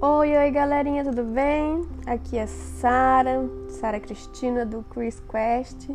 [0.00, 1.84] Oi, oi, galerinha, tudo bem?
[2.06, 5.90] Aqui é Sara, Sara Cristina do Chris Quest.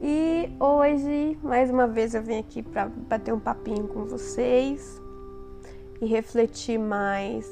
[0.00, 4.98] E hoje, mais uma vez, eu vim aqui para bater um papinho com vocês
[6.00, 7.46] e refletir mais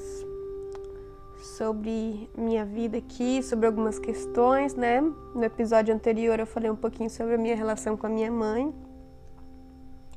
[1.43, 5.03] sobre minha vida aqui, sobre algumas questões, né?
[5.03, 8.75] No episódio anterior eu falei um pouquinho sobre a minha relação com a minha mãe,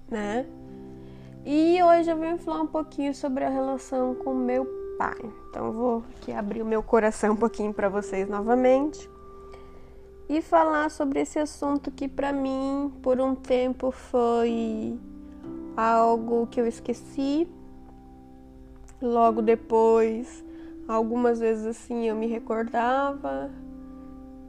[0.10, 0.46] né?
[1.46, 4.83] E hoje eu vim falar um pouquinho sobre a relação com meu pai.
[5.50, 9.10] Então eu vou aqui abrir o meu coração um pouquinho para vocês novamente
[10.30, 14.98] e falar sobre esse assunto que para mim por um tempo foi
[15.76, 17.48] algo que eu esqueci.
[19.02, 20.44] Logo depois,
[20.88, 23.52] algumas vezes assim eu me recordava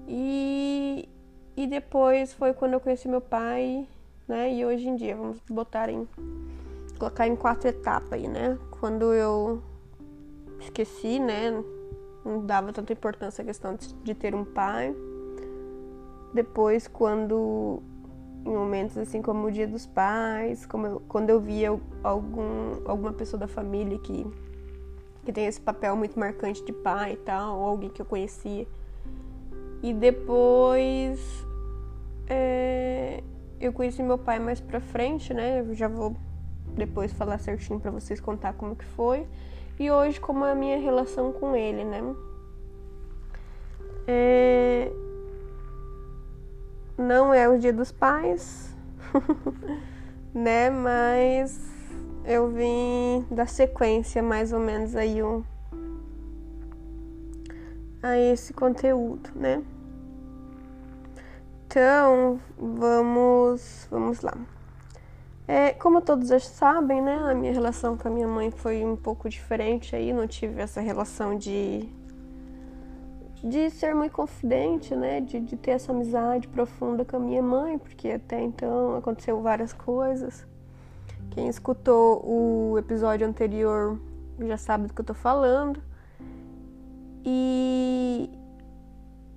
[0.07, 1.09] e
[1.57, 3.87] e depois foi quando eu conheci meu pai,
[4.27, 4.53] né?
[4.53, 6.09] E hoje em dia vamos botar em
[6.99, 8.59] colocar em quatro etapas aí, né?
[8.81, 9.63] Quando eu
[10.65, 11.63] esqueci, né?
[12.25, 14.95] Não dava tanta importância à questão de ter um pai.
[16.33, 17.83] Depois, quando
[18.45, 21.69] em momentos assim como o Dia dos Pais, como eu, quando eu via
[22.03, 24.27] algum, alguma pessoa da família que,
[25.25, 28.67] que tem esse papel muito marcante de pai e tal, ou alguém que eu conhecia.
[29.83, 31.21] E depois
[32.27, 33.23] é,
[33.61, 35.61] eu conheci meu pai mais pra frente, né?
[35.61, 36.17] Eu já vou
[36.75, 39.27] depois falar certinho para vocês contar como que foi
[39.79, 42.03] e hoje como é a minha relação com ele, né?
[44.07, 44.91] É...
[46.97, 48.75] Não é o Dia dos Pais,
[50.33, 50.71] né?
[50.71, 51.61] Mas
[52.25, 55.43] eu vim da sequência mais ou menos aí um
[58.03, 59.63] a esse conteúdo, né?
[61.67, 64.37] Então, vamos, vamos lá.
[65.47, 68.97] É, como todos já sabem, né, a minha relação com a minha mãe foi um
[68.97, 71.89] pouco diferente aí, não tive essa relação de
[73.45, 77.77] de ser muito confidente, né, de, de ter essa amizade profunda com a minha mãe,
[77.77, 80.47] porque até então aconteceu várias coisas.
[81.31, 84.01] Quem escutou o episódio anterior
[84.41, 85.83] já sabe do que eu tô falando.
[87.23, 88.31] E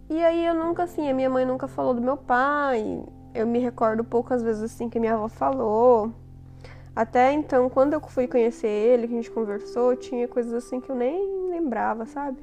[0.09, 3.03] e aí eu nunca assim, a minha mãe nunca falou do meu pai,
[3.37, 6.11] eu me recordo poucas vezes assim que minha avó falou.
[6.95, 10.89] Até então, quando eu fui conhecer ele, que a gente conversou, tinha coisas assim que
[10.89, 12.37] eu nem lembrava, sabe?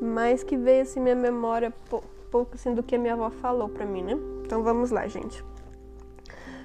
[0.00, 1.72] Mas que veio assim minha memória
[2.30, 4.18] pouco assim do que minha avó falou pra mim, né?
[4.44, 5.44] Então vamos lá, gente.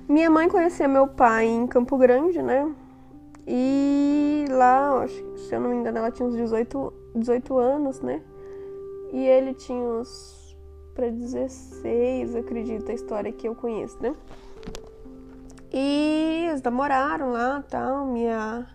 [0.07, 2.73] Minha mãe conhecia meu pai em Campo Grande, né?
[3.45, 8.21] E lá, se eu não me engano, ela tinha uns 18, 18 anos, né?
[9.11, 10.40] E ele tinha uns
[10.93, 14.15] para 16, acredito, a história que eu conheço, né?
[15.71, 18.67] E eles namoraram lá, tal, minha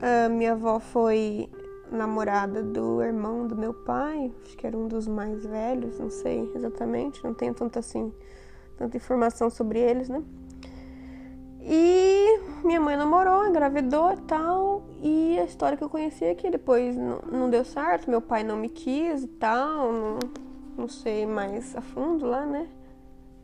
[0.00, 1.48] a minha avó foi
[1.90, 6.50] namorada do irmão do meu pai, acho que era um dos mais velhos, não sei
[6.54, 8.12] exatamente, não tenho tanta assim,
[8.76, 10.22] tanta informação sobre eles, né?
[11.66, 14.82] E minha mãe namorou, engravidou e tal.
[15.02, 18.56] E a história que eu conheci é que depois não, deu certo, meu pai não
[18.56, 19.90] me quis e tal.
[19.90, 20.18] Não,
[20.76, 22.68] não sei mais a fundo lá, né?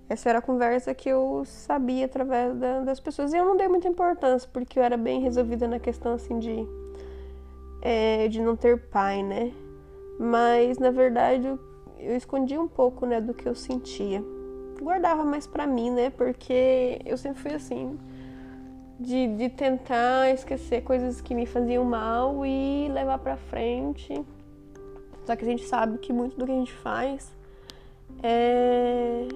[0.07, 3.33] Essa era a conversa que eu sabia através da, das pessoas.
[3.33, 6.67] E eu não dei muita importância, porque eu era bem resolvida na questão assim de,
[7.81, 9.51] é, de não ter pai, né?
[10.19, 11.59] Mas na verdade eu,
[11.99, 14.23] eu escondi um pouco né, do que eu sentia.
[14.83, 16.11] Guardava mais pra mim, né?
[16.11, 17.99] Porque eu sempre fui assim
[19.01, 24.23] de, de tentar esquecer coisas que me faziam mal e levar para frente.
[25.25, 27.33] Só que a gente sabe que muito do que a gente faz
[28.23, 29.27] é,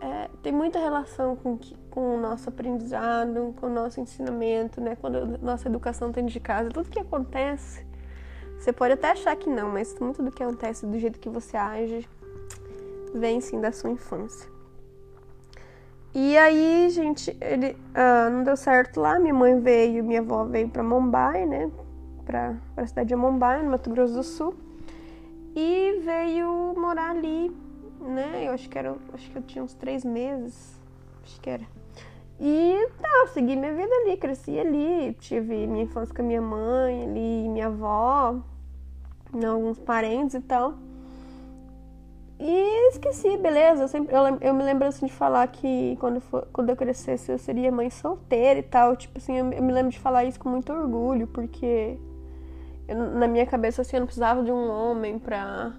[0.00, 1.58] é, tem muita relação com,
[1.90, 4.96] com o nosso aprendizado, com o nosso ensinamento, né?
[5.00, 7.84] Quando a nossa educação tem de casa, tudo que acontece,
[8.56, 11.56] você pode até achar que não, mas muito do que acontece do jeito que você
[11.56, 12.08] age
[13.14, 14.57] vem sim da sua infância.
[16.14, 19.18] E aí, gente, ele uh, não deu certo lá.
[19.18, 21.70] Minha mãe veio, minha avó veio para Mumbai, né?
[22.24, 24.54] Pra, pra cidade de Mumbai, no Mato Grosso do Sul.
[25.54, 27.54] E veio morar ali,
[28.00, 28.44] né?
[28.46, 30.80] Eu acho que era, acho que eu tinha uns três meses,
[31.22, 31.64] acho que era.
[32.40, 37.02] E tá, segui minha vida ali, cresci ali, tive minha infância com a minha mãe
[37.02, 38.36] ali, minha avó,
[39.32, 40.74] alguns parentes e tal.
[42.38, 43.82] E esqueci, beleza.
[43.82, 47.32] Eu, sempre, eu, eu, me lembro assim de falar que quando, for, quando eu crescesse
[47.32, 48.96] eu seria mãe solteira e tal.
[48.96, 51.98] Tipo assim, eu, eu me lembro de falar isso com muito orgulho, porque
[52.86, 55.74] eu, na minha cabeça assim, eu não precisava de um homem pra,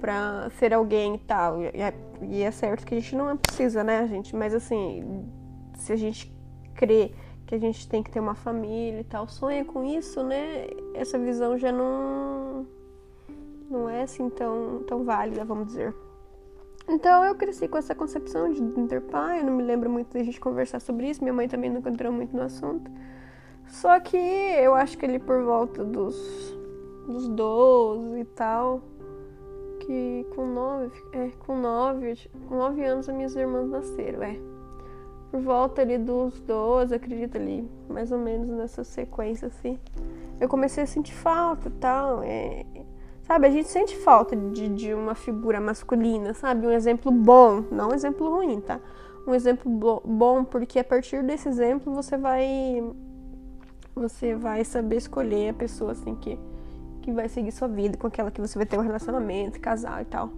[0.00, 1.60] pra ser alguém e tal.
[1.60, 4.36] E, é, e é certo que a gente não precisa, né, gente?
[4.36, 5.28] Mas assim,
[5.74, 6.32] se a gente
[6.74, 7.12] crê
[7.44, 10.68] que a gente tem que ter uma família e tal, sonha com isso, né?
[10.94, 12.66] Essa visão já não
[13.72, 15.94] não é assim tão tão válida, vamos dizer.
[16.88, 20.22] Então eu cresci com essa concepção de ter pai, eu não me lembro muito da
[20.22, 22.90] gente conversar sobre isso, minha mãe também nunca entrou muito no assunto.
[23.68, 26.16] Só que eu acho que ele por volta dos,
[27.06, 28.82] dos 12 e tal,
[29.80, 34.38] que com 9, é, com 9, com 9 anos as minhas irmãs nasceram, é.
[35.30, 39.78] Por volta ali dos 12, acredito ali, mais ou menos nessa sequência assim.
[40.38, 42.66] Eu comecei a sentir falta e tal, é,
[43.32, 46.66] Sabe, a gente sente falta de, de uma figura masculina, sabe?
[46.66, 48.78] Um exemplo bom, não um exemplo ruim, tá?
[49.26, 52.92] Um exemplo bom, porque a partir desse exemplo você vai
[53.94, 56.38] você vai saber escolher a pessoa assim que
[57.00, 60.04] que vai seguir sua vida, com aquela que você vai ter um relacionamento, casar e
[60.04, 60.28] tal.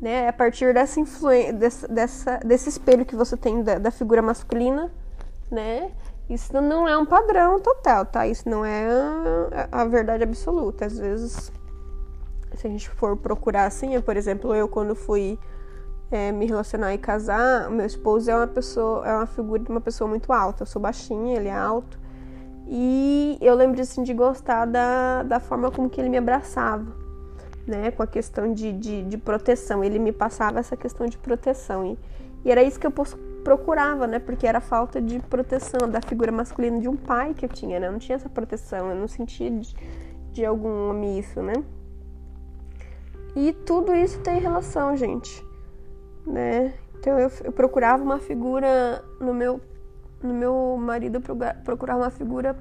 [0.00, 0.28] Né?
[0.28, 4.92] A partir dessa influência, dessa, dessa, desse espelho que você tem da, da figura masculina,
[5.50, 5.90] né?
[6.30, 8.28] Isso não é um padrão total, tá?
[8.28, 8.86] Isso não é
[9.72, 10.86] a, a verdade absoluta.
[10.86, 11.50] Às vezes
[12.56, 15.38] se a gente for procurar assim, por exemplo, eu quando fui
[16.12, 19.80] é, me relacionar e casar, meu esposo é uma pessoa, é uma figura de uma
[19.80, 20.62] pessoa muito alta.
[20.62, 21.98] Eu sou baixinha, ele é alto.
[22.68, 26.86] E eu lembro assim, de gostar da, da forma como que ele me abraçava,
[27.66, 27.90] né?
[27.90, 29.82] Com a questão de, de, de proteção.
[29.82, 31.84] Ele me passava essa questão de proteção.
[31.84, 31.98] E,
[32.44, 32.92] e era isso que eu
[33.42, 34.18] procurava, né?
[34.18, 37.88] Porque era falta de proteção da figura masculina de um pai que eu tinha, né?
[37.88, 39.74] Eu não tinha essa proteção, eu não sentia de,
[40.30, 41.54] de algum homem isso, né?
[43.34, 45.44] E tudo isso tem relação, gente,
[46.26, 46.74] né?
[46.98, 49.60] Então eu, eu procurava uma figura no meu
[50.22, 51.20] no meu marido
[51.64, 52.56] procurava uma figura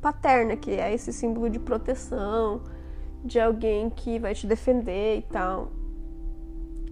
[0.00, 2.60] paterna, que é esse símbolo de proteção,
[3.24, 5.70] de alguém que vai te defender e tal.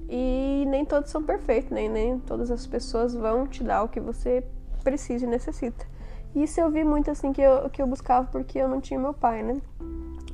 [0.09, 3.99] E nem todos são perfeitos, nem, nem todas as pessoas vão te dar o que
[3.99, 4.45] você
[4.83, 5.87] precisa e necessita.
[6.35, 9.15] Isso eu vi muito assim que eu, que eu buscava porque eu não tinha meu
[9.15, 9.61] pai, né?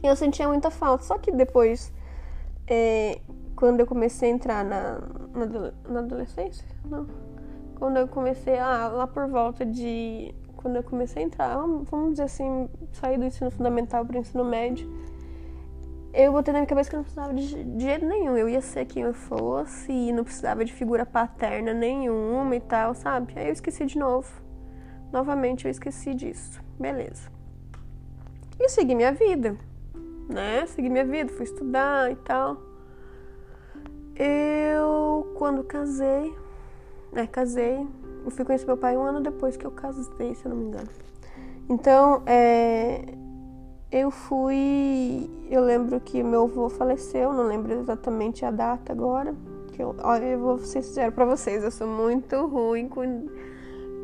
[0.03, 1.05] E eu sentia muita falta.
[1.05, 1.93] Só que depois
[2.71, 3.21] é,
[3.57, 5.01] quando eu comecei a entrar na,
[5.35, 7.07] na, na, adolescência, não.
[7.75, 10.33] Quando eu comecei, ah, lá por volta de.
[10.57, 14.45] Quando eu comecei a entrar, vamos dizer assim, sair do ensino fundamental para o ensino
[14.45, 14.89] médio,
[16.13, 18.37] eu botei na minha cabeça que eu não precisava de, jeito nenhum.
[18.37, 22.95] Eu ia ser quem eu fosse e não precisava de figura paterna nenhuma e tal,
[22.95, 23.33] sabe?
[23.37, 24.31] Aí eu esqueci de novo.
[25.11, 26.61] Novamente eu esqueci disso.
[26.79, 27.31] Beleza.
[28.59, 29.57] E segui minha vida
[30.31, 30.65] né?
[30.67, 32.57] Segui minha vida, fui estudar e tal.
[34.17, 36.35] Eu, quando casei,
[37.13, 37.87] né, casei,
[38.25, 40.65] eu fui conhecer meu pai um ano depois que eu casei, se eu não me
[40.67, 40.89] engano.
[41.69, 43.05] Então, é,
[43.91, 45.31] eu fui.
[45.49, 49.35] Eu lembro que meu avô faleceu, não lembro exatamente a data agora.
[49.73, 53.27] Que eu, olha, eu vou ser sincero pra vocês, eu sou muito ruim com,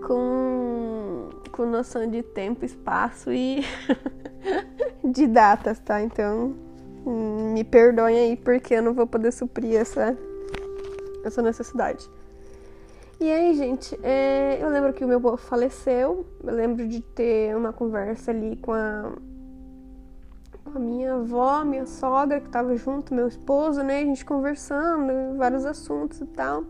[0.06, 3.62] com, com noção de tempo, espaço e
[5.04, 6.02] de datas, tá?
[6.02, 6.54] Então,
[7.04, 10.16] me perdoem aí porque eu não vou poder suprir essa,
[11.24, 12.08] essa necessidade.
[13.18, 16.26] E aí, gente, é, eu lembro que o meu avô faleceu.
[16.44, 19.10] Eu lembro de ter uma conversa ali com a,
[20.62, 24.00] com a minha avó, minha sogra, que tava junto, meu esposo, né?
[24.00, 26.64] A gente conversando, vários assuntos e tal.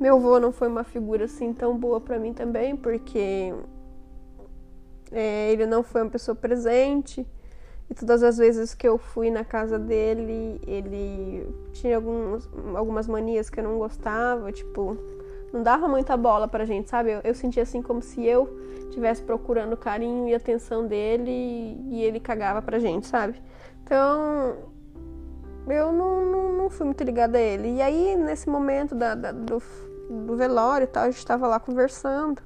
[0.00, 3.54] Meu avô não foi uma figura assim tão boa para mim também, porque
[5.12, 7.26] é, ele não foi uma pessoa presente.
[7.90, 13.50] E todas as vezes que eu fui na casa dele, ele tinha alguns, algumas manias
[13.50, 14.96] que eu não gostava, tipo,
[15.52, 17.12] não dava muita bola pra gente, sabe?
[17.12, 18.48] Eu, eu sentia assim como se eu
[18.84, 21.30] estivesse procurando carinho e atenção dele
[21.90, 23.40] e ele cagava pra gente, sabe?
[23.84, 24.56] Então,
[25.68, 27.76] eu não, não, não fui muito ligada a ele.
[27.76, 29.62] E aí, nesse momento da, da do,
[30.08, 32.40] do velório e tal, a gente tava lá conversando.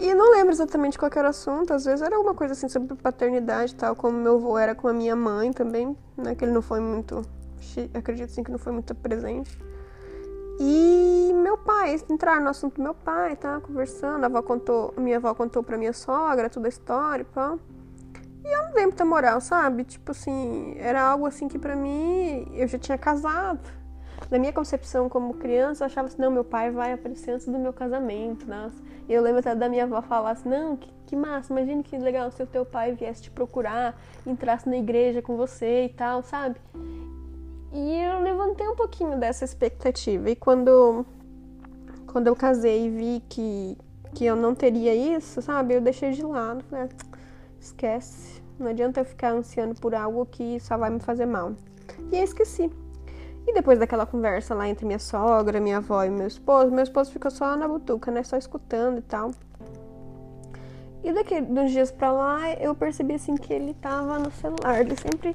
[0.00, 2.96] E não lembro exatamente qual era o assunto, às vezes era alguma coisa assim sobre
[2.96, 6.34] paternidade e tal, como meu avô era com a minha mãe também, né?
[6.34, 7.20] Que ele não foi muito.
[7.92, 9.58] Acredito assim que não foi muito presente.
[10.58, 13.60] E meu pai, entrar no assunto do meu pai, tá?
[13.60, 17.58] Conversando, a avó contou, minha avó contou pra minha sogra toda a história, pá.
[18.42, 19.84] E eu não lembro da moral, sabe?
[19.84, 23.68] Tipo assim, era algo assim que pra mim eu já tinha casado
[24.30, 27.58] na minha concepção como criança, eu achava assim, não, meu pai vai aparecer antes do
[27.58, 28.80] meu casamento, nossa.
[29.10, 31.98] E eu lembro até da minha avó falar assim, não, que, que massa, imagine que
[31.98, 36.22] legal se o teu pai viesse te procurar, entrasse na igreja com você e tal,
[36.22, 36.60] sabe?
[37.72, 40.30] E eu levantei um pouquinho dessa expectativa.
[40.30, 41.04] E quando,
[42.06, 43.76] quando eu casei e vi que,
[44.14, 45.74] que eu não teria isso, sabe?
[45.74, 46.62] Eu deixei de lado.
[46.70, 47.06] Falei, ah,
[47.58, 48.40] esquece.
[48.60, 51.56] Não adianta eu ficar ansiando por algo que só vai me fazer mal.
[52.12, 52.70] E eu esqueci.
[53.46, 57.10] E depois daquela conversa lá entre minha sogra, minha avó e meu esposo, meu esposo
[57.10, 58.22] ficou só na butuca, né?
[58.22, 59.30] Só escutando e tal.
[61.02, 64.80] E daqui uns dias pra lá, eu percebi assim que ele tava no celular.
[64.80, 65.34] Ele sempre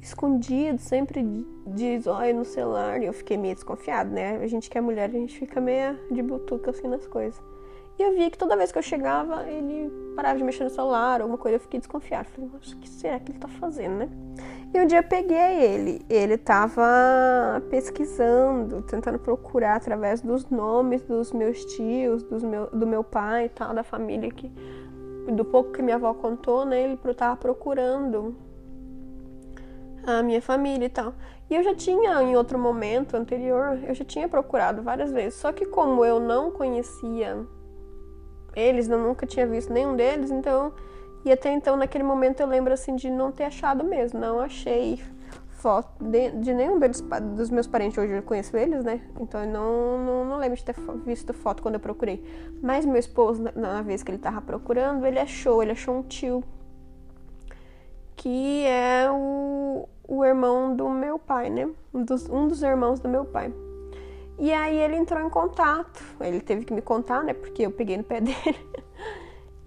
[0.00, 3.02] escondido, sempre de zóio no celular.
[3.02, 4.36] E eu fiquei meio desconfiado, né?
[4.36, 7.40] A gente que é mulher, a gente fica meio de butuca assim nas coisas.
[7.98, 11.20] E eu vi que toda vez que eu chegava, ele parava de mexer no celular,
[11.20, 12.24] alguma coisa, eu fiquei desconfiada.
[12.30, 14.08] Falei, o que será que ele tá fazendo, né?
[14.74, 16.82] E um dia eu peguei ele, ele tava
[17.68, 23.48] pesquisando, tentando procurar através dos nomes dos meus tios, dos meu, do meu pai e
[23.50, 24.50] tal, da família que.
[25.36, 26.82] Do pouco que minha avó contou, né?
[26.82, 28.34] Ele tava procurando
[30.04, 31.14] a minha família e tal.
[31.48, 35.34] E eu já tinha, em outro momento anterior, eu já tinha procurado várias vezes.
[35.34, 37.46] Só que como eu não conhecia
[38.56, 40.72] eles, eu nunca tinha visto nenhum deles, então.
[41.24, 44.18] E até então, naquele momento, eu lembro assim de não ter achado mesmo.
[44.18, 45.00] Não achei
[45.62, 47.00] foto de, de nenhum deles,
[47.36, 47.96] dos meus parentes.
[47.96, 49.00] Hoje eu conheço eles, né?
[49.20, 50.74] Então eu não, não, não lembro de ter
[51.06, 52.24] visto foto quando eu procurei.
[52.60, 56.02] Mas meu esposo, na, na vez que ele tava procurando, ele achou, ele achou um
[56.02, 56.42] tio
[58.16, 61.68] que é o, o irmão do meu pai, né?
[61.92, 63.52] Um dos, um dos irmãos do meu pai.
[64.38, 66.02] E aí ele entrou em contato.
[66.20, 67.34] Ele teve que me contar, né?
[67.34, 68.58] Porque eu peguei no pé dele.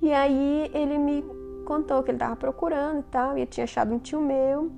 [0.01, 1.23] E aí ele me
[1.65, 3.37] contou que ele tava procurando e tal.
[3.37, 4.71] E tinha achado um tio meu.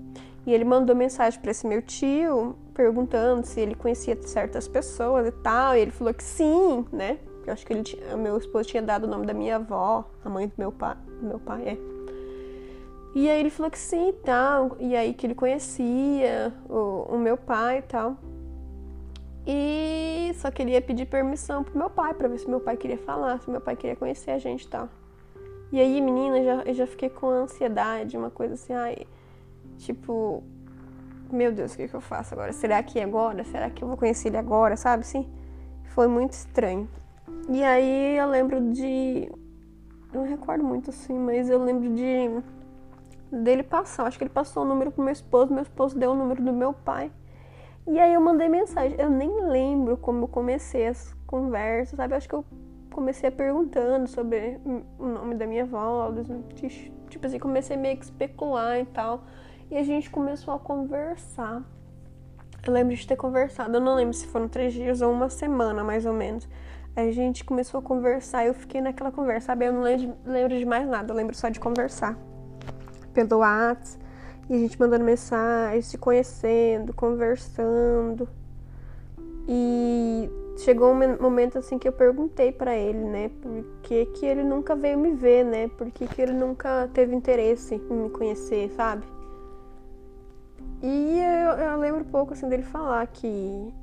[0.46, 5.32] E ele mandou mensagem para esse meu tio perguntando se ele conhecia certas pessoas e
[5.32, 5.76] tal.
[5.76, 7.20] E ele falou que sim, né?
[7.46, 10.30] Eu acho que ele tinha, meu esposo tinha dado o nome da minha avó, a
[10.30, 11.78] mãe do meu pai, meu pai, é.
[13.16, 14.78] E aí ele falou que sim e tal.
[14.80, 18.18] E aí que ele conhecia o, o meu pai e tal.
[19.46, 23.40] E só queria pedir permissão pro meu pai, para ver se meu pai queria falar,
[23.40, 24.90] se meu pai queria conhecer a gente e tal.
[25.72, 29.06] E aí, menina, já, eu já fiquei com ansiedade, uma coisa assim, ai,
[29.78, 30.44] tipo,
[31.32, 32.54] meu Deus, o que, que eu faço agora?
[32.54, 33.44] Será que é agora?
[33.44, 35.06] Será que eu vou conhecer ele agora, sabe?
[35.06, 35.28] Sim.
[35.90, 36.88] Foi muito estranho.
[37.50, 39.30] E aí eu lembro de.
[40.14, 42.30] Eu não recordo muito assim, mas eu lembro de
[43.32, 44.06] dele passar.
[44.06, 46.54] Acho que ele passou o número pro meu esposo, meu esposo deu o número do
[46.54, 47.12] meu pai.
[47.86, 48.98] E aí eu mandei mensagem.
[49.00, 52.14] Eu nem lembro como eu comecei as conversas, sabe?
[52.14, 52.46] Eu acho que eu
[52.98, 54.60] comecei perguntando sobre
[54.98, 56.12] o nome da minha avó,
[57.08, 59.24] tipo assim, comecei meio que especular e tal.
[59.70, 61.62] E a gente começou a conversar.
[62.66, 65.84] Eu lembro de ter conversado, eu não lembro se foram três dias ou uma semana,
[65.84, 66.50] mais ou menos.
[66.96, 69.66] A gente começou a conversar e eu fiquei naquela conversa, sabe?
[69.68, 72.18] Eu não lembro de mais nada, eu lembro só de conversar
[73.14, 74.04] pelo WhatsApp
[74.50, 78.28] e a gente mandando mensagem, se conhecendo, conversando.
[79.48, 84.44] E chegou um momento assim que eu perguntei para ele, né, por que, que ele
[84.44, 85.70] nunca veio me ver, né?
[85.78, 89.04] Por que, que ele nunca teve interesse em me conhecer, sabe?
[90.82, 93.74] E eu, eu lembro um pouco assim dele falar que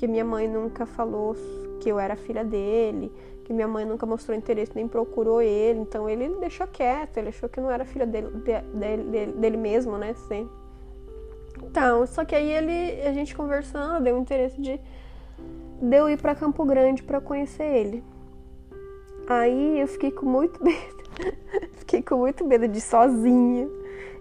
[0.00, 1.36] que minha mãe nunca falou
[1.78, 3.12] que eu era filha dele,
[3.44, 7.50] que minha mãe nunca mostrou interesse nem procurou ele, então ele deixou quieto, ele achou
[7.50, 10.14] que não era filha dele, dele, dele, dele mesmo, né?
[10.14, 10.48] Sim.
[11.62, 14.80] Então, só que aí ele, a gente conversando, deu interesse de,
[15.80, 18.04] de eu ir para Campo Grande para conhecer ele.
[19.28, 21.04] Aí eu fiquei com muito medo,
[21.78, 23.68] fiquei com muito medo de ir sozinha.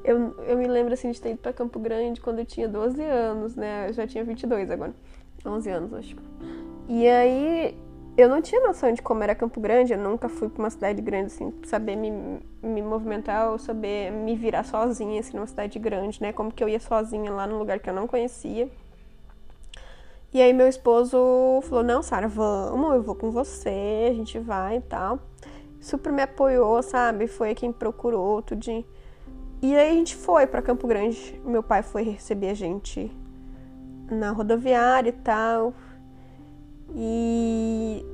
[0.03, 3.01] Eu, eu me lembro assim de ter ido para Campo Grande quando eu tinha 12
[3.03, 3.89] anos, né?
[3.89, 4.93] Eu já tinha 22 agora.
[5.45, 6.15] 11 anos, acho.
[6.87, 7.77] E aí
[8.17, 11.01] eu não tinha noção de como era Campo Grande, eu nunca fui para uma cidade
[11.01, 12.11] grande, assim, saber me,
[12.61, 16.33] me movimentar ou saber me virar sozinha, assim, numa cidade grande, né?
[16.33, 18.69] Como que eu ia sozinha lá num lugar que eu não conhecia.
[20.31, 21.17] E aí meu esposo
[21.63, 25.19] falou, não, Sara, vamos, eu vou com você, a gente vai e tal.
[25.81, 27.25] Super me apoiou, sabe?
[27.27, 28.86] Foi quem procurou tudo.
[29.62, 31.41] E aí a gente foi para Campo Grande.
[31.43, 33.12] Meu pai foi receber a gente
[34.12, 35.74] na rodoviária e tal.
[36.95, 38.05] E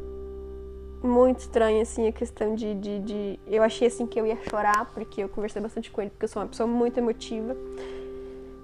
[1.03, 4.91] muito estranho, assim, a questão de, de, de, Eu achei, assim, que eu ia chorar,
[4.93, 7.55] porque eu conversei bastante com ele, porque eu sou uma pessoa muito emotiva.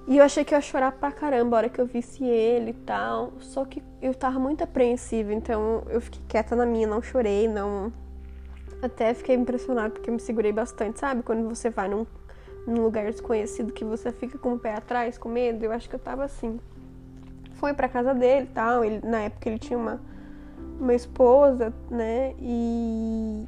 [0.08, 2.72] E eu achei que eu ia chorar pra caramba a hora que eu visse ele
[2.72, 3.34] e tal.
[3.40, 7.92] Só que eu tava muito apreensiva, então eu fiquei quieta na minha, não chorei, não.
[8.82, 11.22] Até fiquei impressionada porque eu me segurei bastante, sabe?
[11.22, 12.06] Quando você vai num,
[12.66, 15.96] num lugar desconhecido que você fica com o pé atrás, com medo, eu acho que
[15.96, 16.60] eu tava assim
[17.62, 18.84] foi para casa dele e tal.
[18.84, 20.02] Ele, na época ele tinha uma,
[20.80, 22.34] uma esposa, né?
[22.40, 23.46] E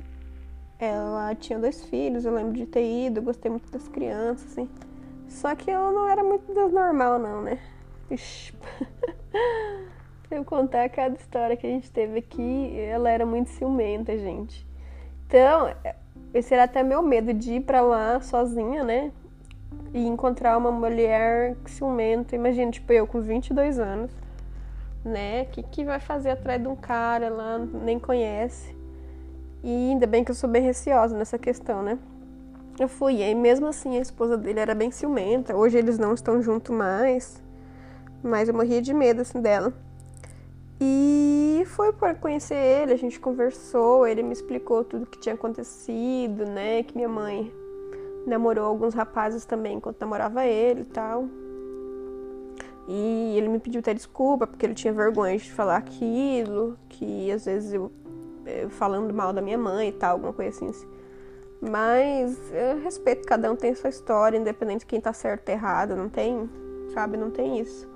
[0.78, 4.70] ela tinha dois filhos, eu lembro de ter ido, gostei muito das crianças, assim.
[5.34, 7.60] Só que eu não era muito normal, não, né?
[8.10, 8.54] Ixi.
[10.32, 14.66] eu contar cada história que a gente teve aqui, ela era muito ciumenta, gente.
[15.28, 15.74] Então,
[16.34, 19.12] esse era até meu medo de ir pra lá sozinha, né?
[19.94, 22.36] e encontrar uma mulher ciumenta.
[22.36, 24.12] Imagina, tipo, eu com 22 anos,
[25.06, 25.44] né?
[25.44, 28.76] O que, que vai fazer atrás de um cara lá, nem conhece.
[29.64, 32.00] E ainda bem que eu sou bem receosa nessa questão, né?
[32.80, 35.56] Eu fui, e mesmo assim a esposa dele era bem ciumenta.
[35.56, 37.42] Hoje eles não estão juntos mais,
[38.24, 39.72] mas eu morria de medo assim dela.
[40.82, 46.46] E foi para conhecer ele, a gente conversou, ele me explicou tudo que tinha acontecido,
[46.46, 46.82] né?
[46.84, 47.54] Que minha mãe
[48.26, 51.26] namorou alguns rapazes também enquanto namorava ele e tal.
[52.88, 57.46] E ele me pediu até desculpa porque ele tinha vergonha de falar aquilo, que às
[57.46, 57.92] vezes eu,
[58.46, 60.88] eu falando mal da minha mãe e tal, alguma coisa assim.
[61.70, 65.96] Mas eu respeito, cada um tem sua história, independente de quem tá certo ou errado,
[65.96, 66.50] não tem,
[66.94, 67.88] sabe, não tem isso.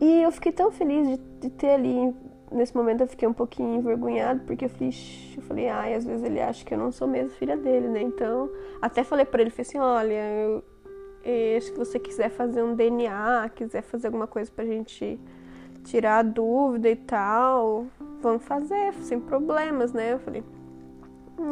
[0.00, 2.14] E eu fiquei tão feliz de, de ter ali,
[2.52, 4.90] nesse momento eu fiquei um pouquinho envergonhado, porque eu falei,
[5.36, 8.02] eu falei, ai, às vezes ele acha que eu não sou mesmo filha dele, né?
[8.02, 10.64] Então, até falei para ele, falei assim, olha, eu,
[11.24, 15.18] eu, se você quiser fazer um DNA, quiser fazer alguma coisa pra gente
[15.82, 17.86] tirar a dúvida e tal,
[18.20, 20.12] vamos fazer, sem problemas, né?
[20.12, 20.44] Eu falei.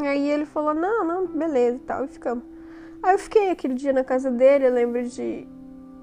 [0.02, 2.44] Aí ele falou, não, não, beleza e tal, e ficamos.
[3.02, 5.46] Aí eu fiquei aquele dia na casa dele, eu lembro de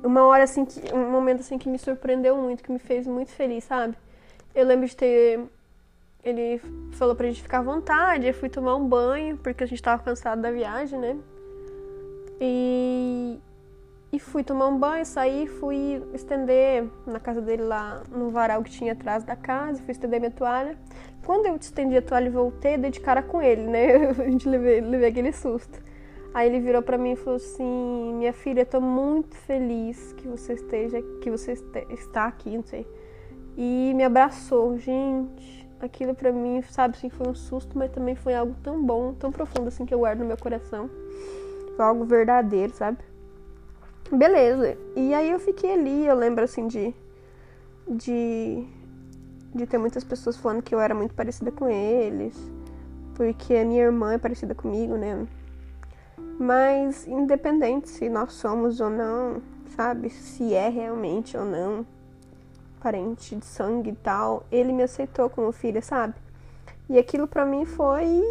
[0.03, 3.31] uma hora assim, que, um momento assim que me surpreendeu muito, que me fez muito
[3.31, 3.95] feliz, sabe?
[4.53, 5.39] Eu lembro de ter.
[6.23, 6.61] Ele
[6.91, 10.03] falou pra gente ficar à vontade, eu fui tomar um banho, porque a gente tava
[10.03, 11.17] cansado da viagem, né?
[12.39, 13.39] E,
[14.13, 18.69] e fui tomar um banho, saí, fui estender na casa dele lá no varal que
[18.69, 20.77] tinha atrás da casa, fui estender minha toalha.
[21.25, 24.09] Quando eu estendi a toalha e voltei, dei de cara com ele, né?
[24.19, 25.81] A gente levei, levei aquele susto.
[26.33, 30.53] Aí ele virou para mim e falou assim: "Minha filha, tô muito feliz que você
[30.53, 31.53] esteja, que você
[31.89, 32.87] está aqui, não sei".
[33.57, 35.61] E me abraçou, gente.
[35.79, 39.31] Aquilo para mim, sabe, assim, foi um susto, mas também foi algo tão bom, tão
[39.31, 40.89] profundo assim que eu guardo no meu coração.
[41.75, 42.99] Foi algo verdadeiro, sabe?
[44.11, 44.77] Beleza.
[44.95, 46.93] E aí eu fiquei ali, eu lembro assim de
[47.87, 48.63] de
[49.53, 52.36] de ter muitas pessoas falando que eu era muito parecida com eles,
[53.15, 55.27] porque a minha irmã é parecida comigo, né?
[56.39, 59.41] Mas independente se nós somos ou não,
[59.75, 60.10] sabe?
[60.10, 61.86] Se é realmente ou não
[62.82, 66.15] parente de sangue e tal, ele me aceitou como filha, sabe?
[66.89, 68.23] E aquilo para mim foi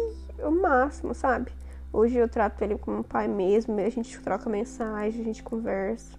[0.43, 1.51] o máximo, sabe?
[1.93, 6.17] Hoje eu trato ele como pai mesmo, a gente troca mensagem, a gente conversa.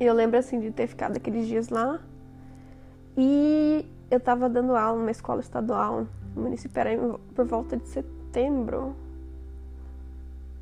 [0.00, 2.00] E eu lembro assim de ter ficado aqueles dias lá.
[3.16, 6.90] E eu tava dando aula numa escola estadual no município, era
[7.34, 8.94] por volta de setembro,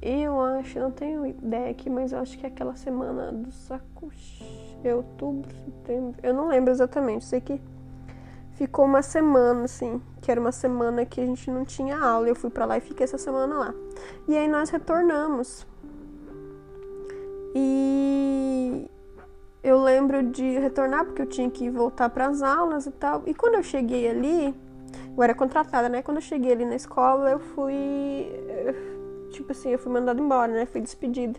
[0.01, 4.45] eu acho, não tenho ideia aqui, mas eu acho que é aquela semana do sacuxi,
[4.85, 6.15] é outubro, setembro.
[6.23, 7.61] Eu não lembro exatamente, sei que
[8.53, 12.29] ficou uma semana, assim, que era uma semana que a gente não tinha aula.
[12.29, 13.75] Eu fui para lá e fiquei essa semana lá.
[14.29, 15.67] E aí nós retornamos.
[17.55, 18.91] E
[19.67, 23.23] eu lembro de retornar porque eu tinha que voltar para as aulas e tal.
[23.27, 24.55] E quando eu cheguei ali,
[25.17, 26.03] eu era contratada, né?
[26.03, 28.31] Quando eu cheguei ali na escola, eu fui
[29.31, 30.67] tipo assim, eu fui mandada embora, né?
[30.67, 31.39] Fui despedida.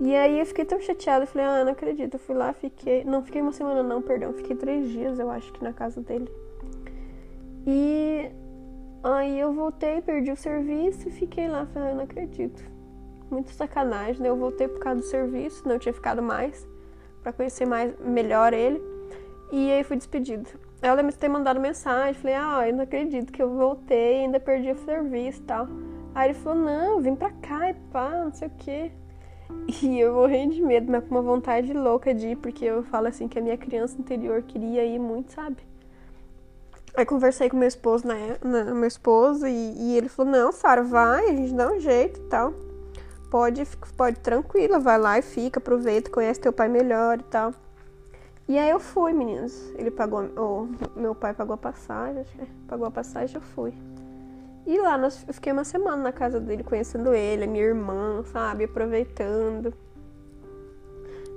[0.00, 2.14] E aí eu fiquei tão chateada, falei, ah, não acredito.
[2.14, 3.04] Eu fui lá, fiquei.
[3.04, 4.32] Não, fiquei uma semana não, perdão.
[4.32, 6.30] Fiquei três dias, eu acho que na casa dele.
[7.66, 8.30] E
[9.04, 11.66] aí eu voltei, perdi o serviço e fiquei lá.
[11.66, 12.64] Falei, ah, não acredito.
[13.30, 14.30] Muito sacanagem, né?
[14.30, 16.66] Eu voltei por causa do serviço, não tinha ficado mais.
[17.22, 18.80] Para conhecer mais melhor ele.
[19.52, 20.48] E aí fui despedida.
[20.80, 24.40] Ela lembro de ter mandado mensagem, falei, ah, eu não acredito que eu voltei, ainda
[24.40, 25.68] perdi o serviço e tal.
[26.14, 28.92] Aí ele falou, não, vem pra cá e pá, não sei o quê.
[29.82, 33.08] E eu morrendo de medo, mas com uma vontade louca de ir, porque eu falo
[33.08, 35.58] assim que a minha criança interior queria ir muito, sabe?
[36.96, 38.36] Aí conversei com meu esposo, né?
[38.42, 42.22] Meu esposo, e, e ele falou, não, Sara, vai, a gente dá um jeito e
[42.24, 42.54] tal.
[43.30, 43.64] Pode,
[43.96, 47.54] pode tranquila, vai lá e fica, aproveita, conhece teu pai melhor e tal.
[48.48, 49.72] E aí eu fui, meninas.
[49.76, 50.66] Ele pagou, oh,
[50.98, 53.72] meu pai pagou a passagem, é, pagou a passagem, eu fui.
[54.66, 58.64] E lá nós, eu fiquei uma semana na casa dele, conhecendo ele, minha irmã, sabe?
[58.64, 59.72] Aproveitando.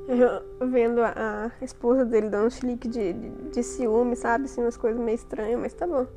[0.07, 4.45] Eu, vendo a, a, esposa dele dando um chilique de, de, de ciúme, sabe?
[4.45, 6.07] Assim, umas coisas meio estranhas, mas tá bom.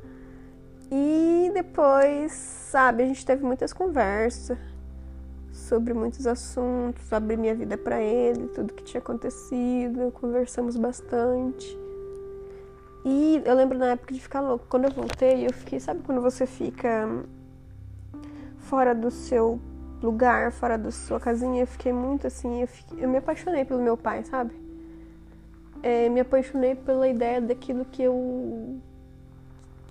[0.91, 4.57] E depois, sabe, a gente teve muitas conversas
[5.67, 11.77] sobre muitos assuntos, abri minha vida para ele, tudo que tinha acontecido, conversamos bastante.
[13.05, 14.67] E eu lembro na época de ficar louco.
[14.69, 17.09] Quando eu voltei, eu fiquei, sabe quando você fica
[18.59, 19.61] fora do seu
[20.03, 21.63] lugar, fora da sua casinha?
[21.63, 24.55] Eu fiquei muito assim, eu, fiquei, eu me apaixonei pelo meu pai, sabe?
[25.83, 28.81] É, me apaixonei pela ideia daquilo que eu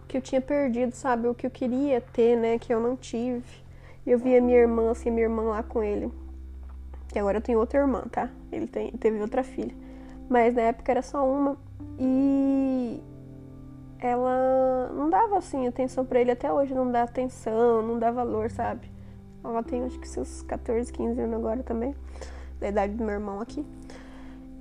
[0.08, 1.28] que eu tinha perdido, sabe?
[1.28, 2.60] O que eu queria ter, né?
[2.60, 3.65] Que eu não tive.
[4.06, 6.12] Eu vi a minha irmã, assim, a minha irmã lá com ele.
[7.08, 8.30] Que agora eu tenho outra irmã, tá?
[8.52, 9.74] Ele tem, teve outra filha.
[10.30, 11.58] Mas na época era só uma.
[12.00, 13.02] E
[14.00, 18.52] ela não dava assim atenção para ele até hoje, não dá atenção, não dá valor,
[18.52, 18.92] sabe?
[19.44, 21.96] Ela tem acho que seus 14, 15 anos agora também,
[22.60, 23.66] da idade do meu irmão aqui.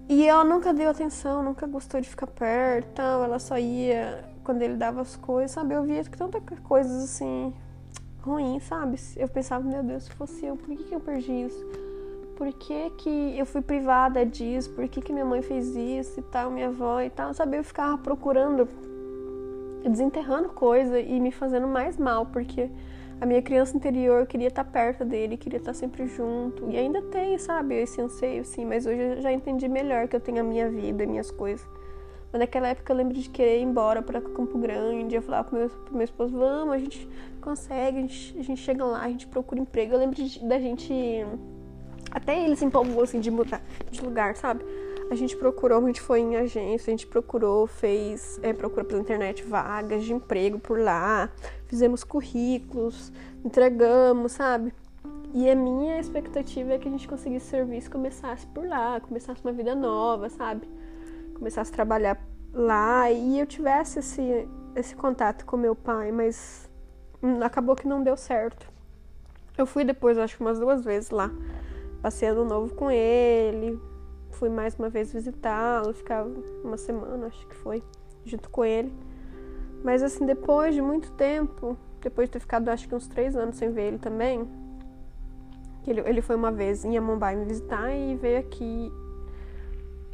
[0.09, 4.77] E ela nunca deu atenção, nunca gostou de ficar perto, ela só ia quando ele
[4.77, 5.75] dava as coisas, sabe?
[5.75, 7.55] Eu via tanta coisas assim
[8.25, 8.97] ruins, sabe?
[9.17, 11.65] Eu pensava, meu Deus, se fosse eu, por que, que eu perdi isso?
[12.37, 14.71] Por que, que eu fui privada disso?
[14.71, 17.33] Por que, que minha mãe fez isso e tal, minha avó e tal?
[17.33, 17.59] Sabe?
[17.59, 18.67] Eu ficava procurando,
[19.89, 22.69] desenterrando coisa e me fazendo mais mal, porque
[23.21, 26.69] a minha criança interior queria estar perto dele, queria estar sempre junto.
[26.69, 30.21] E ainda tem, sabe, esse anseio, sim, mas hoje eu já entendi melhor que eu
[30.21, 31.67] tenho a minha vida, minhas coisas.
[32.35, 35.15] Mas naquela época eu lembro de querer ir embora para Campo Grande.
[35.15, 37.09] Eu falava pro meu, pro meu esposo: vamos, a gente
[37.41, 39.95] consegue, a gente, a gente chega lá, a gente procura emprego.
[39.95, 40.93] Eu lembro de, da gente.
[42.11, 44.65] Até ele se empolgou assim de mudar de lugar, sabe?
[45.09, 49.01] A gente procurou, a gente foi em agência, a gente procurou, fez, é, procura pela
[49.01, 51.31] internet vagas de emprego por lá,
[51.69, 53.13] fizemos currículos,
[53.45, 54.75] entregamos, sabe?
[55.33, 59.53] E a minha expectativa é que a gente conseguisse serviço começasse por lá, começasse uma
[59.53, 60.67] vida nova, sabe?
[61.35, 62.19] Começasse a trabalhar
[62.53, 66.71] lá e eu tivesse esse, esse contato com meu pai, mas
[67.43, 68.73] acabou que não deu certo.
[69.57, 71.31] Eu fui depois, acho que umas duas vezes lá,
[72.03, 73.81] passei ano novo com ele,
[74.31, 76.29] fui mais uma vez visitá-lo, ficava
[76.65, 77.83] uma semana, acho que foi,
[78.25, 78.93] junto com ele.
[79.83, 83.57] Mas assim, depois de muito tempo, depois de ter ficado acho que uns três anos
[83.57, 84.49] sem ver ele também,
[85.87, 88.91] ele, ele foi uma vez em Amambai me visitar e veio aqui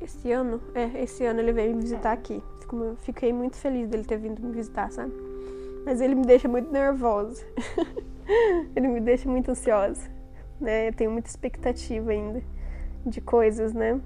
[0.03, 2.43] esse ano, é, esse ano ele veio me visitar aqui.
[2.99, 5.13] Fiquei muito feliz dele ter vindo me visitar, sabe?
[5.85, 7.45] Mas ele me deixa muito nervosa.
[8.77, 10.09] ele me deixa muito ansiosa,
[10.61, 10.89] né?
[10.89, 12.43] Eu tenho muita expectativa ainda
[13.05, 14.01] de coisas, né?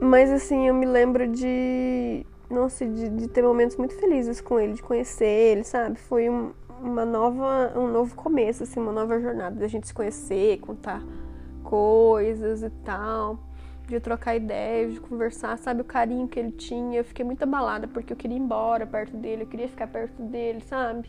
[0.00, 4.72] Mas assim, eu me lembro de, nossa, de, de ter momentos muito felizes com ele,
[4.72, 5.96] de conhecer ele, sabe?
[5.96, 6.50] Foi um,
[6.82, 11.00] uma nova, um novo começo, assim, uma nova jornada da gente se conhecer, contar
[11.62, 13.38] coisas e tal
[13.86, 15.82] de trocar ideias, de conversar, sabe?
[15.82, 16.98] O carinho que ele tinha.
[16.98, 20.22] Eu fiquei muito abalada porque eu queria ir embora perto dele, eu queria ficar perto
[20.22, 21.08] dele, sabe?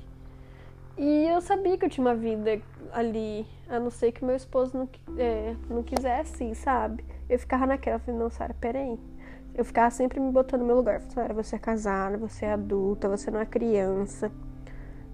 [0.97, 4.77] E eu sabia que eu tinha uma vida ali, a não ser que meu esposo
[4.77, 7.03] não, é, não quisesse, sabe?
[7.27, 8.99] Eu ficava naquela, falei, não, Sara, peraí.
[9.55, 11.01] Eu ficava sempre me botando no meu lugar.
[11.09, 14.31] Sara, você é casada, você é adulta, você não é criança.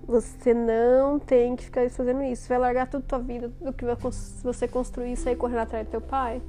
[0.06, 2.44] Você não tem que ficar fazendo isso.
[2.44, 3.86] Você vai largar toda tua vida, tudo que
[4.44, 6.42] você construir e sair correndo atrás do teu pai.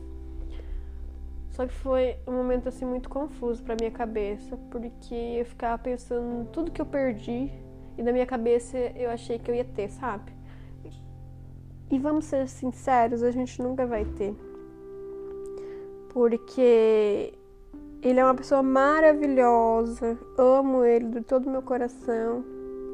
[1.50, 6.42] Só que foi um momento assim muito confuso para minha cabeça, porque eu ficava pensando
[6.42, 7.50] em tudo que eu perdi
[7.98, 10.32] e na minha cabeça eu achei que eu ia ter, sabe?
[11.90, 14.34] E vamos ser sinceros, a gente nunca vai ter.
[16.10, 17.34] Porque
[18.00, 22.44] ele é uma pessoa maravilhosa, amo ele de todo o meu coração,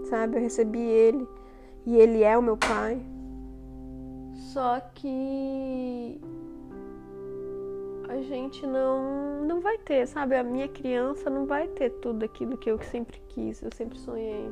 [0.08, 0.38] sabe?
[0.38, 1.28] Eu recebi ele
[1.84, 3.00] e ele é o meu pai.
[4.34, 6.20] Só que
[8.08, 10.36] a gente não não vai ter, sabe?
[10.36, 14.50] A minha criança não vai ter tudo aquilo que eu sempre quis, eu sempre sonhei.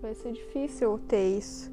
[0.00, 1.70] Vai ser difícil ter isso.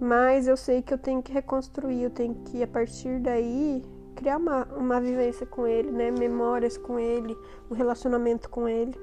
[0.00, 3.82] Mas eu sei que eu tenho que reconstruir, eu tenho que, a partir daí,
[4.16, 6.10] criar uma, uma vivência com ele, né?
[6.10, 7.36] Memórias com ele,
[7.70, 8.94] um relacionamento com ele.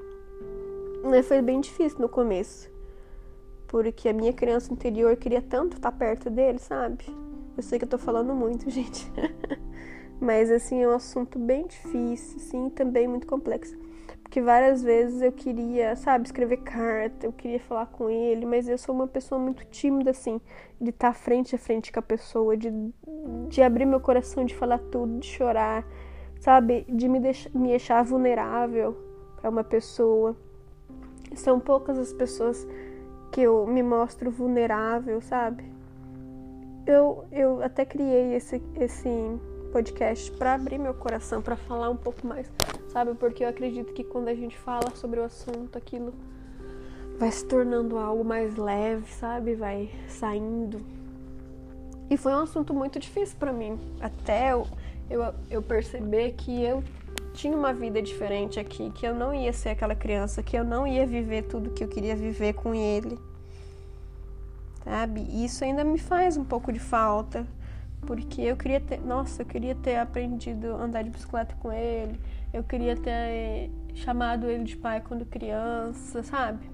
[1.04, 2.70] Mas foi bem difícil no começo.
[3.68, 7.06] Porque a minha criança interior queria tanto estar perto dele, sabe?
[7.60, 9.12] Eu sei que eu tô falando muito, gente.
[10.18, 13.78] Mas assim, é um assunto bem difícil, sim, também muito complexo.
[14.24, 18.78] Porque várias vezes eu queria, sabe, escrever carta, eu queria falar com ele, mas eu
[18.78, 20.40] sou uma pessoa muito tímida, assim,
[20.80, 22.72] de estar frente a frente com a pessoa, de,
[23.50, 25.86] de abrir meu coração, de falar tudo, de chorar,
[26.40, 28.96] sabe, de me, deixar, me deixar vulnerável
[29.36, 30.34] para uma pessoa.
[31.36, 32.66] São poucas as pessoas
[33.34, 35.79] que eu me mostro vulnerável, sabe?
[36.90, 39.10] Eu, eu até criei esse, esse
[39.72, 42.52] podcast para abrir meu coração, para falar um pouco mais,
[42.88, 43.14] sabe?
[43.14, 46.14] Porque eu acredito que quando a gente fala sobre o assunto, aquilo
[47.18, 49.56] vai se tornando algo mais leve, sabe?
[49.56, 50.80] Vai saindo.
[52.10, 54.66] E foi um assunto muito difícil para mim, até eu,
[55.10, 56.84] eu, eu perceber que eu
[57.34, 60.88] tinha uma vida diferente aqui, que eu não ia ser aquela criança, que eu não
[60.88, 63.29] ia viver tudo que eu queria viver com ele
[64.90, 65.22] sabe?
[65.30, 67.46] E isso ainda me faz um pouco de falta,
[68.02, 72.20] porque eu queria ter, nossa, eu queria ter aprendido a andar de bicicleta com ele,
[72.52, 76.68] eu queria ter chamado ele de pai quando criança, sabe?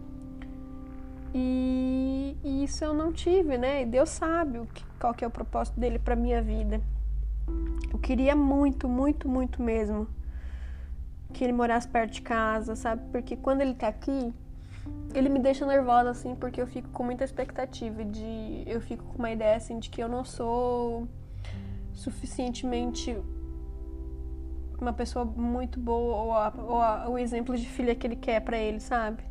[1.34, 3.82] E, e isso eu não tive, né?
[3.82, 6.80] E Deus sabe o que, qual que é o propósito dele para minha vida.
[7.92, 10.08] Eu queria muito, muito, muito mesmo
[11.34, 13.02] que ele morasse perto de casa, sabe?
[13.12, 14.34] Porque quando ele tá aqui,
[15.14, 18.64] ele me deixa nervosa, assim, porque eu fico com muita expectativa de.
[18.66, 21.08] Eu fico com uma ideia, assim, de que eu não sou
[21.94, 23.18] suficientemente
[24.80, 28.42] uma pessoa muito boa ou, a, ou a, o exemplo de filha que ele quer
[28.42, 29.24] para ele, sabe?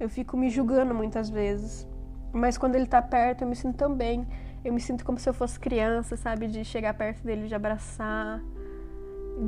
[0.00, 1.86] Eu fico me julgando muitas vezes.
[2.32, 4.26] Mas quando ele tá perto, eu me sinto tão bem.
[4.64, 6.46] Eu me sinto como se eu fosse criança, sabe?
[6.46, 8.42] De chegar perto dele, de abraçar,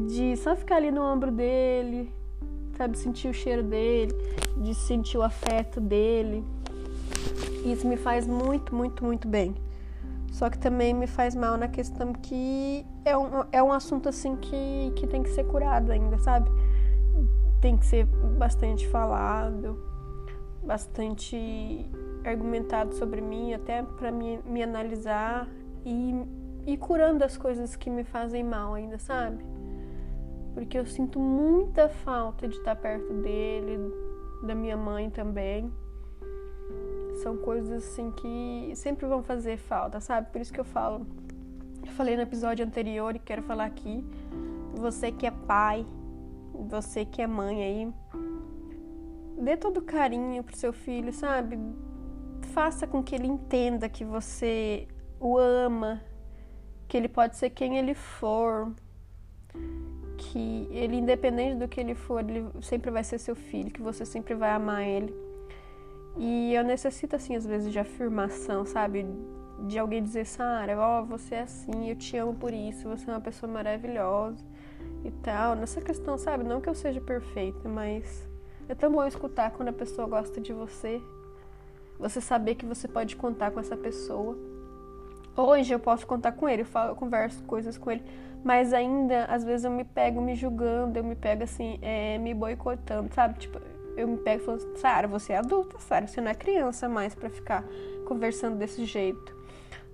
[0.06, 2.12] de só ficar ali no ombro dele,
[2.80, 2.96] sabe?
[2.96, 4.14] Sentir o cheiro dele,
[4.56, 6.42] de sentir o afeto dele.
[7.64, 9.54] Isso me faz muito, muito, muito bem.
[10.32, 14.36] Só que também me faz mal na questão que é um, é um assunto assim
[14.36, 16.50] que, que tem que ser curado ainda, sabe?
[17.60, 18.06] Tem que ser
[18.38, 19.78] bastante falado,
[20.62, 21.36] bastante
[22.24, 25.46] argumentado sobre mim, até para me, me analisar
[25.84, 26.14] e,
[26.66, 29.44] e curando as coisas que me fazem mal ainda, sabe?
[30.54, 33.78] Porque eu sinto muita falta de estar perto dele,
[34.42, 35.72] da minha mãe também.
[37.22, 40.30] São coisas assim que sempre vão fazer falta, sabe?
[40.30, 41.06] Por isso que eu falo.
[41.82, 44.04] Eu falei no episódio anterior e quero falar aqui.
[44.74, 45.86] Você que é pai,
[46.54, 47.94] você que é mãe aí,
[49.38, 51.58] dê todo carinho pro seu filho, sabe?
[52.52, 56.00] Faça com que ele entenda que você o ama,
[56.88, 58.72] que ele pode ser quem ele for,
[60.20, 64.04] que ele, independente do que ele for, ele sempre vai ser seu filho, que você
[64.04, 65.14] sempre vai amar ele.
[66.16, 69.06] E eu necessito, assim, às vezes, de afirmação, sabe?
[69.66, 73.08] De alguém dizer, Sara, ó, oh, você é assim, eu te amo por isso, você
[73.10, 74.44] é uma pessoa maravilhosa
[75.04, 75.54] e tal.
[75.54, 76.44] Nessa questão, sabe?
[76.44, 78.28] Não que eu seja perfeita, mas
[78.68, 81.00] é tão bom escutar quando a pessoa gosta de você.
[81.98, 84.36] Você saber que você pode contar com essa pessoa.
[85.36, 88.02] Hoje eu posso contar com ele, eu, falo, eu converso coisas com ele,
[88.44, 92.34] mas ainda às vezes eu me pego me julgando, eu me pego assim, é, me
[92.34, 93.38] boicotando, sabe?
[93.38, 93.60] Tipo,
[93.96, 97.30] eu me pego falando, Sara, você é adulta, Sara, você não é criança mais para
[97.30, 97.64] ficar
[98.06, 99.36] conversando desse jeito.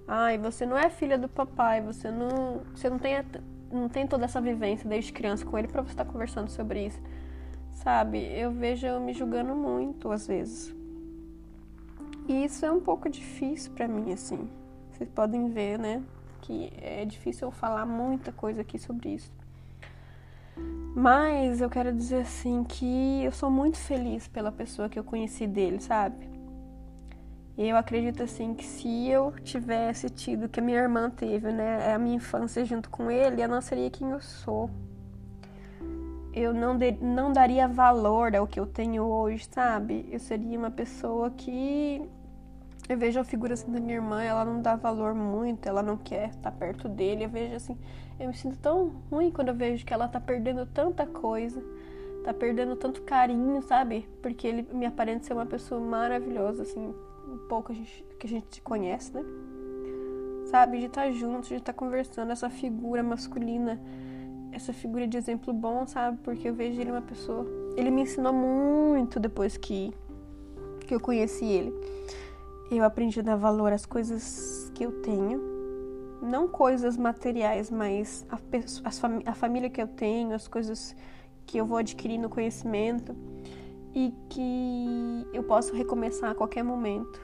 [0.09, 3.17] Ai, você não é filha do papai, você não, você não tem,
[3.71, 6.87] não tem toda essa vivência desde criança com ele para você estar tá conversando sobre
[6.87, 7.01] isso.
[7.73, 8.19] Sabe?
[8.19, 10.75] Eu vejo eu me julgando muito às vezes.
[12.29, 14.49] E isso é um pouco difícil para mim assim.
[14.97, 16.03] Vocês podem ver, né,
[16.41, 19.31] que é difícil eu falar muita coisa aqui sobre isso.
[20.95, 25.47] Mas eu quero dizer assim que eu sou muito feliz pela pessoa que eu conheci
[25.47, 26.31] dele, sabe?
[27.59, 31.99] Eu acredito assim que se eu tivesse tido que a minha irmã teve, né, a
[31.99, 34.71] minha infância junto com ele, eu não seria quem eu sou.
[36.33, 40.09] Eu não, de, não daria valor ao que eu tenho hoje, sabe?
[40.11, 42.03] Eu seria uma pessoa que
[42.89, 45.97] eu vejo a figura assim da minha irmã, ela não dá valor muito, ela não
[45.97, 47.25] quer estar perto dele.
[47.25, 47.77] Eu vejo assim,
[48.19, 51.63] eu me sinto tão ruim quando eu vejo que ela tá perdendo tanta coisa,
[52.25, 54.09] tá perdendo tanto carinho, sabe?
[54.23, 56.95] Porque ele me aparenta ser uma pessoa maravilhosa, assim,
[57.27, 59.25] um pouco a gente, que a gente conhece, né?
[60.47, 60.79] Sabe?
[60.79, 63.81] De estar tá junto, de estar tá conversando, essa figura masculina,
[64.53, 66.19] essa figura de exemplo bom, sabe?
[66.23, 67.45] Porque eu vejo ele uma pessoa.
[67.77, 69.93] Ele me ensinou muito depois que,
[70.87, 71.75] que eu conheci ele
[72.71, 75.41] eu aprendi a dar valor às coisas que eu tenho,
[76.23, 80.97] não coisas materiais, mas a, a, a família que eu tenho, as coisas
[81.47, 83.15] que eu vou adquirir no conhecimento
[83.95, 87.21] e que eu posso recomeçar a qualquer momento,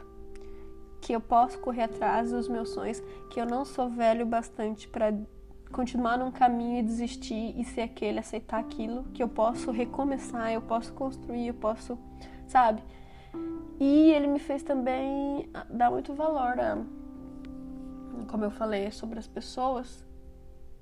[1.01, 5.13] que eu posso correr atrás dos meus sonhos, que eu não sou velho bastante para
[5.73, 10.63] continuar num caminho e desistir e ser aquele, aceitar aquilo, que eu posso recomeçar, eu
[10.63, 11.99] posso construir, eu posso,
[12.47, 12.83] sabe?
[13.81, 16.79] E ele me fez também dar muito valor a,
[18.29, 20.07] como eu falei, sobre as pessoas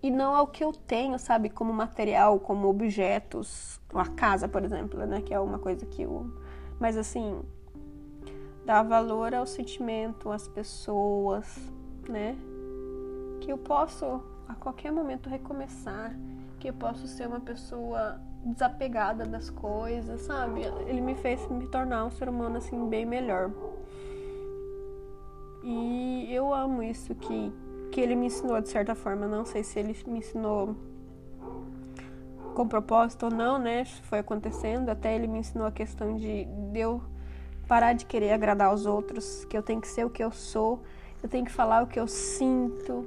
[0.03, 5.05] e não ao que eu tenho, sabe, como material, como objetos, a casa, por exemplo,
[5.07, 6.33] né, que é uma coisa que eu,
[6.79, 7.42] mas assim,
[8.64, 11.57] dar valor ao sentimento, às pessoas,
[12.09, 12.37] né?
[13.40, 16.16] Que eu posso a qualquer momento recomeçar,
[16.59, 20.62] que eu posso ser uma pessoa desapegada das coisas, sabe?
[20.87, 23.50] Ele me fez me tornar um ser humano assim bem melhor.
[25.62, 27.53] E eu amo isso que
[27.90, 30.76] que ele me ensinou de certa forma, não sei se ele me ensinou
[32.55, 33.85] com propósito ou não, né?
[33.85, 37.03] Foi acontecendo, até ele me ensinou a questão de, de eu
[37.66, 40.83] parar de querer agradar aos outros, que eu tenho que ser o que eu sou,
[41.22, 43.07] eu tenho que falar o que eu sinto,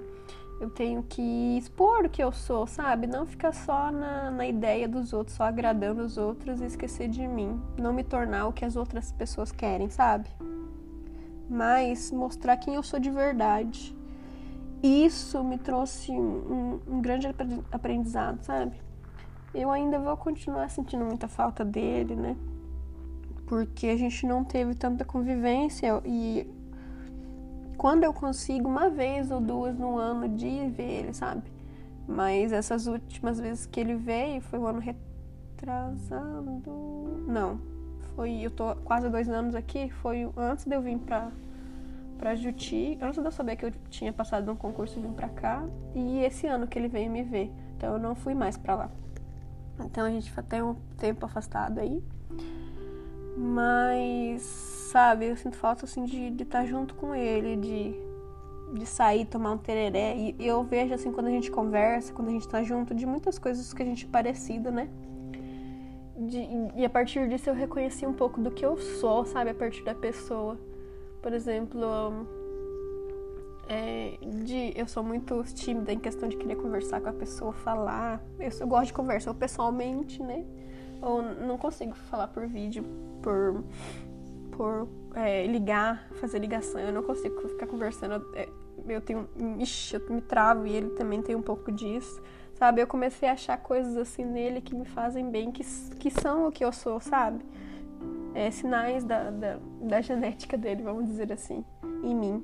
[0.63, 3.05] eu tenho que expor o que eu sou, sabe?
[3.05, 7.27] Não ficar só na, na ideia dos outros, só agradando os outros e esquecer de
[7.27, 7.61] mim.
[7.77, 10.29] Não me tornar o que as outras pessoas querem, sabe?
[11.49, 13.95] Mas mostrar quem eu sou de verdade.
[14.81, 17.27] Isso me trouxe um, um grande
[17.71, 18.83] aprendizado, sabe?
[19.53, 22.35] eu ainda vou continuar sentindo muita falta dele, né?
[23.45, 26.47] Porque a gente não teve tanta convivência e
[27.73, 31.43] quando eu consigo uma vez ou duas no ano de ver ele, sabe?
[32.07, 36.61] Mas essas últimas vezes que ele veio foi o ano retrasado.
[37.27, 37.59] Não,
[38.15, 38.41] foi.
[38.41, 39.89] Eu tô quase dois anos aqui.
[39.89, 41.31] Foi antes de eu vir pra,
[42.17, 45.29] pra Juti, antes de eu saber que eu tinha passado num concurso e vim pra
[45.29, 45.63] cá.
[45.95, 47.51] E esse ano que ele veio me ver.
[47.77, 48.91] Então eu não fui mais pra lá.
[49.79, 52.03] Então a gente tem um tempo afastado aí.
[53.35, 58.13] Mas, sabe, eu sinto falta assim de estar tá junto com ele, de
[58.73, 60.15] de sair, tomar um tereré.
[60.17, 63.37] E eu vejo, assim, quando a gente conversa, quando a gente tá junto, de muitas
[63.37, 64.89] coisas que a gente é parecido, né?
[66.17, 66.39] De,
[66.75, 69.51] e a partir disso eu reconheci um pouco do que eu sou, sabe?
[69.51, 70.57] A partir da pessoa.
[71.21, 72.27] Por exemplo,
[73.67, 78.23] é, de, eu sou muito tímida em questão de querer conversar com a pessoa, falar.
[78.39, 80.45] Eu, eu gosto de conversar pessoalmente, né?
[81.01, 82.85] Ou não consigo falar por vídeo,
[83.21, 83.63] por,
[84.51, 86.79] por é, ligar, fazer ligação.
[86.79, 88.25] Eu não consigo ficar conversando.
[88.87, 89.27] Eu tenho.
[89.59, 92.21] Ixi, eu me travo e ele também tem um pouco disso.
[92.55, 92.81] Sabe?
[92.81, 95.63] Eu comecei a achar coisas assim nele que me fazem bem, que,
[95.97, 97.43] que são o que eu sou, sabe?
[98.33, 101.65] É, sinais da, da, da genética dele, vamos dizer assim,
[102.03, 102.43] em mim.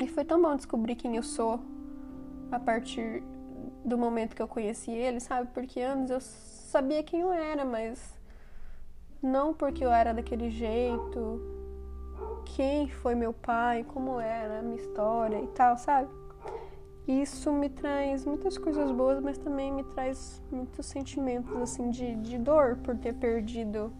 [0.00, 1.60] E foi tão bom descobrir quem eu sou
[2.52, 3.22] a partir
[3.84, 5.48] do momento que eu conheci ele, sabe?
[5.52, 6.20] Porque antes eu
[6.68, 8.14] sabia quem eu era, mas
[9.22, 11.40] não porque eu era daquele jeito,
[12.44, 16.10] quem foi meu pai, como era a minha história e tal, sabe?
[17.06, 22.36] Isso me traz muitas coisas boas, mas também me traz muitos sentimentos assim de, de
[22.36, 23.90] dor por ter perdido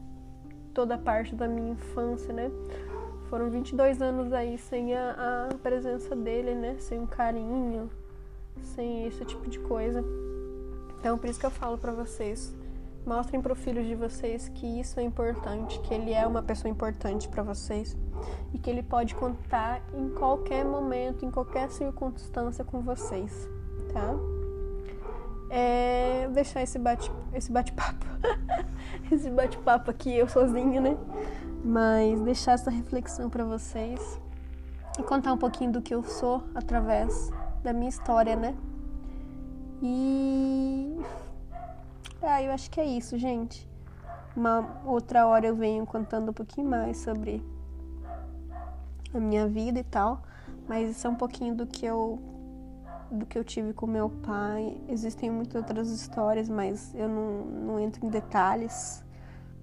[0.75, 2.51] toda a parte da minha infância, né?
[3.31, 6.77] Foram 22 anos aí sem a, a presença dele, né?
[6.79, 7.91] Sem um carinho,
[8.63, 10.05] sem esse tipo de coisa.
[11.01, 12.55] Então, por isso que eu falo para vocês,
[13.09, 16.71] Mostrem para o filho de vocês que isso é importante, que ele é uma pessoa
[16.71, 17.97] importante para vocês
[18.53, 23.49] e que ele pode contar em qualquer momento, em qualquer circunstância com vocês,
[23.95, 24.15] tá?
[25.49, 28.05] É, deixar esse bate esse bate-papo,
[29.11, 30.95] esse bate-papo aqui eu sozinha, né?
[31.65, 34.21] Mas deixar essa reflexão para vocês
[34.99, 37.31] e contar um pouquinho do que eu sou através
[37.63, 38.55] da minha história, né?
[39.83, 41.01] E
[42.23, 43.69] ah, eu acho que é isso, gente.
[44.37, 47.45] Uma outra hora eu venho contando um pouquinho mais sobre
[49.15, 50.23] a minha vida e tal,
[50.69, 52.21] mas isso é um pouquinho do que eu
[53.11, 54.79] do que eu tive com meu pai.
[54.87, 59.03] Existem muitas outras histórias, mas eu não, não entro em detalhes,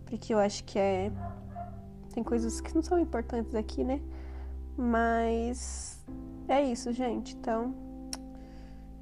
[0.06, 1.12] porque eu acho que é
[2.13, 4.02] tem coisas que não são importantes aqui, né?
[4.78, 6.04] Mas
[6.48, 7.36] é isso, gente.
[7.36, 7.76] Então,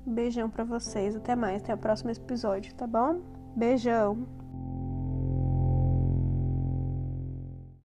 [0.05, 1.15] beijão para vocês.
[1.15, 3.21] Até mais, até o próximo episódio, tá bom?
[3.55, 4.27] Beijão!